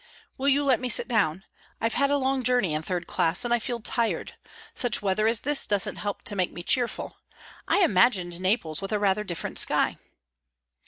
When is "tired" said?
3.79-4.33